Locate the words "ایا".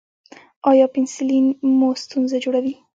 0.69-0.85